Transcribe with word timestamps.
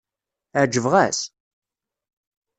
Ɛejbeɣ-as? 0.61 1.19